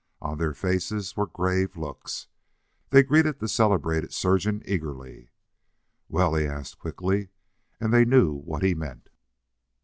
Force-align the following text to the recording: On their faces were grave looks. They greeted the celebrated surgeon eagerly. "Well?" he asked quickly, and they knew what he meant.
On 0.19 0.39
their 0.39 0.55
faces 0.55 1.15
were 1.15 1.27
grave 1.27 1.77
looks. 1.77 2.25
They 2.89 3.03
greeted 3.03 3.37
the 3.37 3.47
celebrated 3.47 4.11
surgeon 4.11 4.63
eagerly. 4.65 5.29
"Well?" 6.09 6.33
he 6.33 6.47
asked 6.47 6.79
quickly, 6.79 7.29
and 7.79 7.93
they 7.93 8.05
knew 8.05 8.33
what 8.33 8.63
he 8.63 8.73
meant. 8.73 9.09